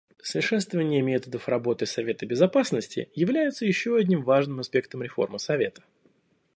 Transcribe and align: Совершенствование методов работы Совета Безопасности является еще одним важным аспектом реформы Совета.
Совершенствование 0.23 1.03
методов 1.03 1.47
работы 1.47 1.85
Совета 1.85 2.25
Безопасности 2.25 3.11
является 3.13 3.67
еще 3.67 3.97
одним 3.97 4.23
важным 4.23 4.59
аспектом 4.61 5.03
реформы 5.03 5.37
Совета. 5.37 5.83